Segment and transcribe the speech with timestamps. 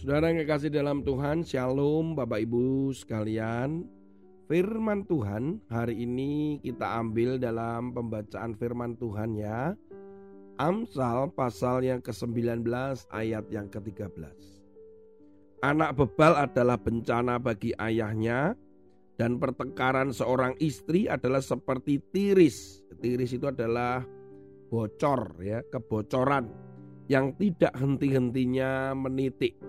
[0.00, 3.84] Saudara yang kekasih dalam Tuhan, Shalom Bapak Ibu sekalian.
[4.48, 9.76] Firman Tuhan hari ini kita ambil dalam pembacaan firman Tuhan ya.
[10.56, 12.64] Amsal pasal yang ke-19
[13.12, 14.40] ayat yang ke-13.
[15.68, 18.56] Anak bebal adalah bencana bagi ayahnya
[19.20, 22.80] dan pertengkaran seorang istri adalah seperti tiris.
[23.04, 24.00] Tiris itu adalah
[24.72, 26.48] bocor ya, kebocoran
[27.12, 29.60] yang tidak henti-hentinya menitik.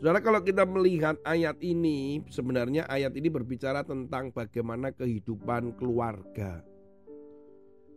[0.00, 6.64] Saudara kalau kita melihat ayat ini sebenarnya ayat ini berbicara tentang bagaimana kehidupan keluarga.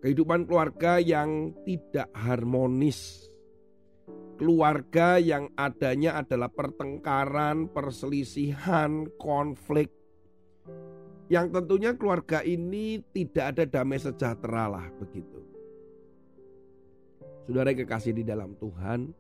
[0.03, 3.31] Kehidupan keluarga yang tidak harmonis
[4.35, 9.87] keluarga yang adanya adalah pertengkaran, perselisihan, konflik.
[11.31, 15.39] Yang tentunya keluarga ini tidak ada damai sejahtera lah begitu.
[17.47, 19.11] Saudara yang kekasih di dalam Tuhan,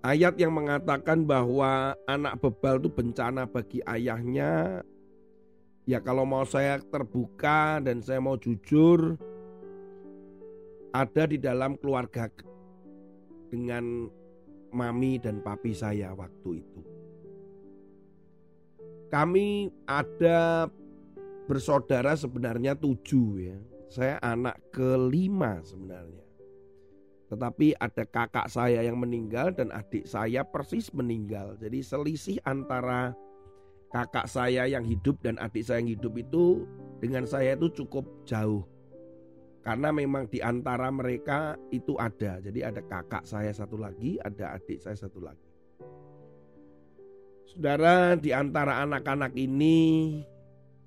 [0.00, 4.84] ayat yang mengatakan bahwa anak bebal itu bencana bagi ayahnya,
[5.84, 9.16] ya kalau mau saya terbuka dan saya mau jujur,
[10.90, 12.28] ada di dalam keluarga
[13.50, 14.08] dengan
[14.70, 16.80] mami dan papi saya waktu itu.
[19.10, 20.70] Kami ada
[21.50, 23.58] bersaudara sebenarnya tujuh ya.
[23.90, 26.29] Saya anak kelima sebenarnya.
[27.30, 31.54] Tetapi ada kakak saya yang meninggal dan adik saya persis meninggal.
[31.62, 33.14] Jadi selisih antara
[33.94, 36.66] kakak saya yang hidup dan adik saya yang hidup itu
[36.98, 38.66] dengan saya itu cukup jauh.
[39.62, 42.42] Karena memang di antara mereka itu ada.
[42.42, 45.46] Jadi ada kakak saya satu lagi, ada adik saya satu lagi.
[47.50, 49.78] Saudara, di antara anak-anak ini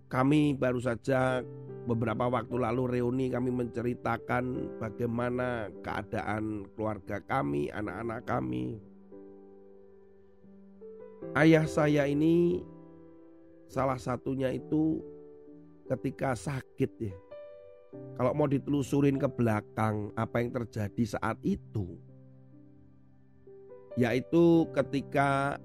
[0.08, 1.42] kami baru saja
[1.84, 8.80] beberapa waktu lalu reuni kami menceritakan bagaimana keadaan keluarga kami, anak-anak kami.
[11.34, 12.62] Ayah saya ini
[13.72, 15.02] salah satunya itu
[15.88, 17.16] ketika sakit ya
[18.18, 21.98] kalau mau ditelusurin ke belakang apa yang terjadi saat itu
[23.94, 25.58] yaitu ketika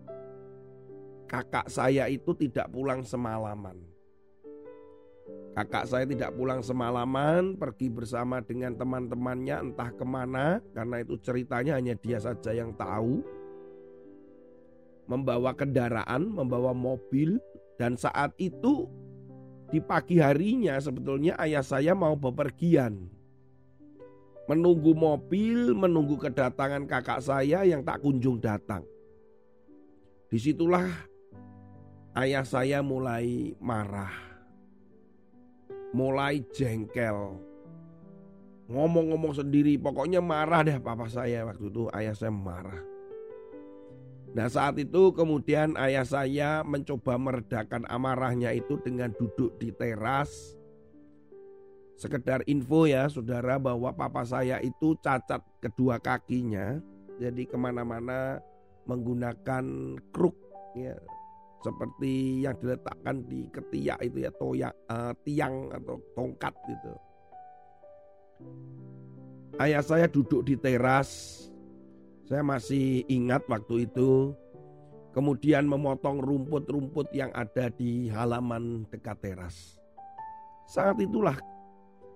[1.29, 3.77] kakak saya itu tidak pulang semalaman.
[5.59, 11.75] Kakak saya tidak pulang semalaman, pergi bersama dengan teman-temannya entah ke mana, karena itu ceritanya
[11.75, 13.27] hanya dia saja yang tahu.
[15.11, 17.43] Membawa kendaraan, membawa mobil,
[17.75, 18.87] dan saat itu
[19.75, 23.11] di pagi harinya sebetulnya ayah saya mau bepergian.
[24.47, 28.87] Menunggu mobil, menunggu kedatangan kakak saya yang tak kunjung datang.
[30.31, 30.87] Di situlah
[32.15, 34.28] ayah saya mulai marah.
[35.97, 37.41] Mulai jengkel.
[38.69, 42.85] Ngomong-ngomong sendiri, pokoknya marah deh papa saya waktu itu ayah saya marah.
[44.37, 50.53] Nah saat itu kemudian ayah saya mencoba meredakan amarahnya itu dengan duduk di teras.
[51.97, 56.77] Sekedar info ya saudara bahwa papa saya itu cacat kedua kakinya.
[57.19, 58.39] Jadi ke mana-mana
[58.85, 60.37] menggunakan kruk
[60.77, 60.95] ya
[61.63, 66.93] seperti yang diletakkan di ketiak itu ya toyak uh, tiang atau tongkat gitu.
[69.59, 71.43] Ayah saya duduk di teras
[72.29, 74.37] saya masih ingat waktu itu
[75.17, 79.81] kemudian memotong rumput-rumput yang ada di halaman dekat teras.
[80.69, 81.41] Saat itulah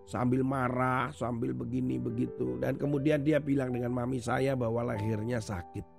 [0.04, 5.91] sambil marah, sambil begini begitu dan kemudian dia bilang dengan mami saya bahwa lahirnya sakit.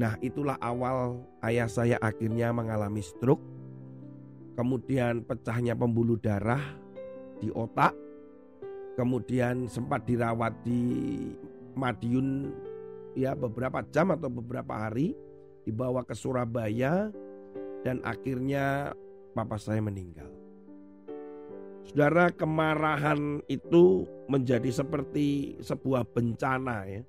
[0.00, 3.44] Nah, itulah awal ayah saya akhirnya mengalami stroke.
[4.56, 6.64] Kemudian pecahnya pembuluh darah
[7.36, 7.92] di otak.
[8.96, 10.80] Kemudian sempat dirawat di
[11.76, 12.48] Madiun
[13.12, 15.12] ya beberapa jam atau beberapa hari
[15.68, 17.12] dibawa ke Surabaya
[17.84, 18.96] dan akhirnya
[19.36, 20.32] papa saya meninggal.
[21.84, 27.02] Saudara kemarahan itu menjadi seperti sebuah bencana ya.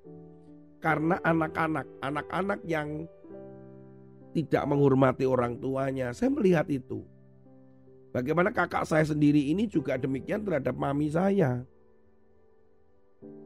[0.82, 3.06] Karena anak-anak, anak-anak yang
[4.34, 7.06] tidak menghormati orang tuanya, saya melihat itu.
[8.12, 11.64] Bagaimana kakak saya sendiri ini juga demikian terhadap mami saya.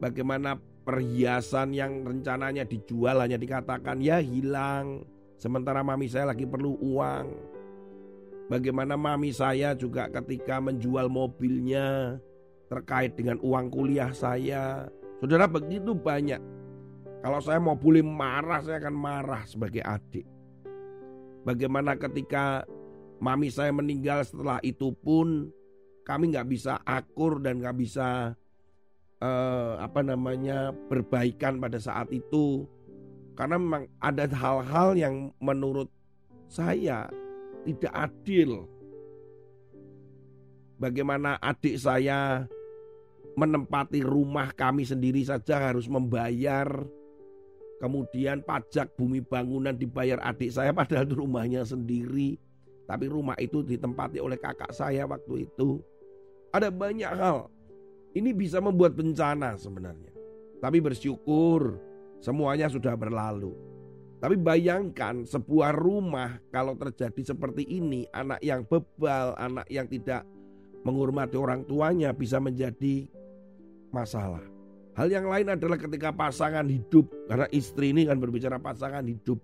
[0.01, 5.07] Bagaimana perhiasan yang rencananya dijual hanya dikatakan ya hilang.
[5.37, 7.27] Sementara mami saya lagi perlu uang.
[8.47, 12.17] Bagaimana mami saya juga ketika menjual mobilnya
[12.67, 14.87] terkait dengan uang kuliah saya.
[15.19, 16.39] Saudara begitu banyak.
[17.27, 20.23] Kalau saya mau boleh marah saya akan marah sebagai adik.
[21.43, 22.63] Bagaimana ketika
[23.19, 25.51] mami saya meninggal setelah itu pun
[26.07, 28.31] kami nggak bisa akur dan nggak bisa
[29.19, 32.63] eh, apa namanya berbaikan pada saat itu
[33.35, 35.91] karena memang ada hal-hal yang menurut
[36.47, 37.11] saya
[37.67, 38.71] tidak adil.
[40.79, 42.47] Bagaimana adik saya
[43.35, 46.87] menempati rumah kami sendiri saja harus membayar
[47.77, 52.37] kemudian pajak bumi bangunan dibayar adik saya padahal itu rumahnya sendiri.
[52.87, 55.83] Tapi rumah itu ditempati oleh kakak saya waktu itu.
[56.55, 57.51] Ada banyak hal.
[58.15, 60.15] Ini bisa membuat bencana sebenarnya.
[60.63, 61.77] Tapi bersyukur
[62.23, 63.51] semuanya sudah berlalu.
[64.17, 70.25] Tapi bayangkan sebuah rumah kalau terjadi seperti ini anak yang bebal anak yang tidak
[70.81, 73.05] menghormati orang tuanya bisa menjadi
[73.93, 74.56] masalah.
[74.97, 79.37] Hal yang lain adalah ketika pasangan hidup, karena istri ini kan berbicara pasangan hidup.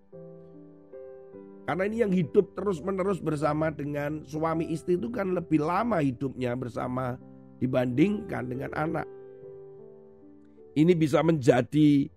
[1.70, 7.22] Karena ini yang hidup terus-menerus bersama dengan suami istri itu kan lebih lama hidupnya bersama
[7.62, 9.08] dibandingkan dengan anak.
[10.74, 12.10] Ini bisa menjadi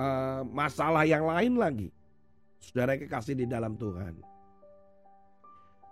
[0.00, 1.92] uh, masalah yang lain lagi.
[2.64, 4.24] Saudara kekasih di dalam Tuhan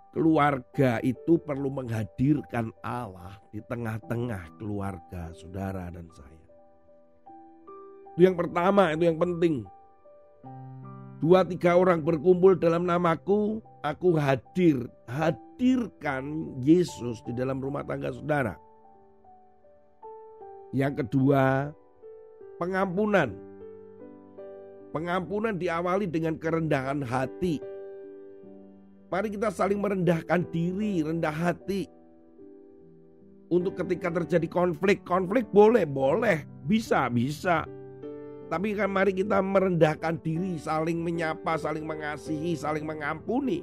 [0.09, 6.38] keluarga itu perlu menghadirkan Allah di tengah-tengah keluarga saudara dan saya.
[8.15, 9.65] Itu yang pertama, itu yang penting.
[11.19, 14.87] Dua tiga orang berkumpul dalam namaku, aku hadir.
[15.09, 18.55] Hadirkan Yesus di dalam rumah tangga saudara.
[20.71, 21.73] Yang kedua,
[22.61, 23.35] pengampunan.
[24.89, 27.61] Pengampunan diawali dengan kerendahan hati
[29.09, 31.89] Mari kita saling merendahkan diri, rendah hati.
[33.49, 37.65] Untuk ketika terjadi konflik, konflik boleh, boleh, bisa, bisa.
[38.49, 43.61] Tapi kan mari kita merendahkan diri, saling menyapa, saling mengasihi, saling mengampuni.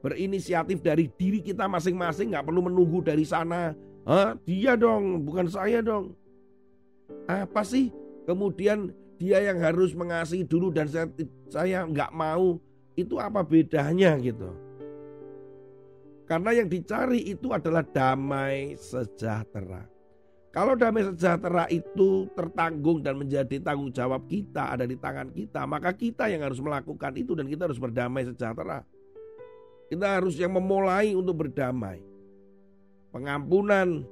[0.00, 3.74] Berinisiatif dari diri kita masing-masing, nggak perlu menunggu dari sana.
[4.06, 6.14] Hah, dia dong, bukan saya dong.
[7.26, 7.90] Apa sih?
[8.24, 11.10] Kemudian dia yang harus mengasihi dulu dan saya
[11.50, 12.56] saya nggak mau
[12.94, 14.48] itu apa bedanya gitu.
[16.24, 19.99] Karena yang dicari itu adalah damai sejahtera.
[20.50, 25.94] Kalau damai sejahtera itu tertanggung dan menjadi tanggung jawab kita ada di tangan kita, maka
[25.94, 28.82] kita yang harus melakukan itu dan kita harus berdamai sejahtera.
[29.86, 32.02] Kita harus yang memulai untuk berdamai.
[33.14, 34.02] Pengampunan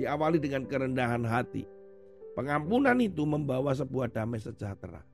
[0.00, 1.68] diawali dengan kerendahan hati.
[2.32, 5.04] Pengampunan itu membawa sebuah damai sejahtera.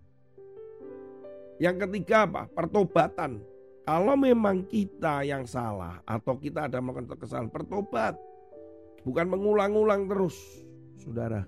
[1.58, 2.46] Yang ketiga apa?
[2.54, 3.42] Pertobatan.
[3.82, 8.14] Kalau memang kita yang salah atau kita ada melakukan kesalahan, pertobat.
[9.02, 10.36] Bukan mengulang-ulang terus,
[10.98, 11.46] saudara.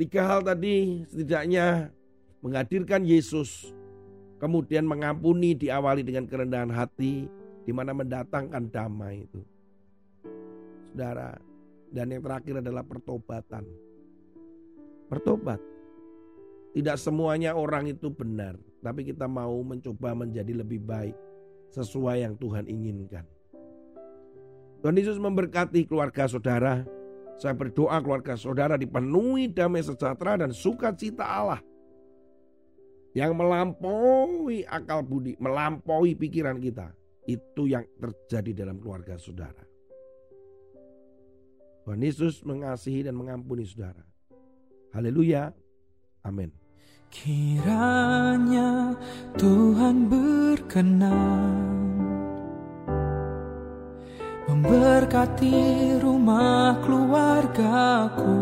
[0.00, 1.92] Tiga hal tadi setidaknya
[2.40, 3.68] menghadirkan Yesus,
[4.40, 7.28] kemudian mengampuni diawali dengan kerendahan hati,
[7.68, 9.44] di mana mendatangkan damai itu.
[10.90, 11.36] Saudara,
[11.92, 13.68] dan yang terakhir adalah pertobatan.
[15.12, 15.60] Pertobat.
[16.70, 21.18] Tidak semuanya orang itu benar, tapi kita mau mencoba menjadi lebih baik
[21.74, 23.26] sesuai yang Tuhan inginkan.
[24.80, 26.99] Tuhan Yesus memberkati keluarga saudara.
[27.40, 31.64] Saya berdoa keluarga saudara dipenuhi damai sejahtera dan sukacita Allah
[33.16, 36.92] yang melampaui akal budi, melampaui pikiran kita.
[37.24, 39.64] Itu yang terjadi dalam keluarga saudara.
[41.88, 44.04] Tuhan Yesus mengasihi dan mengampuni saudara.
[44.92, 45.50] Haleluya.
[46.20, 46.52] Amin.
[47.10, 48.94] Kiranya
[49.34, 51.89] Tuhan berkenan
[55.00, 58.36] Memberkati rumah keluargaku.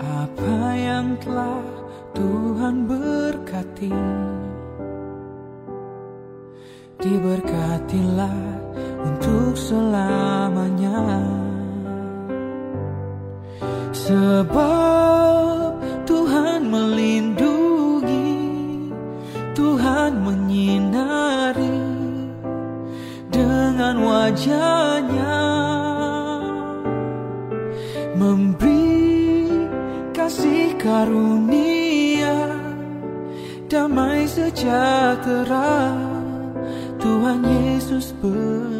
[0.00, 1.68] Apa yang telah
[2.16, 3.92] Tuhan berkati?
[6.96, 8.40] Diberkatilah
[9.04, 11.28] untuk selamanya.
[13.92, 14.87] Sebab
[24.28, 25.40] wajahnya.
[28.12, 29.48] Memberi
[30.12, 32.36] kasih karunia
[33.72, 35.96] Damai sejahtera.
[36.98, 38.77] Tuhan Yesus ber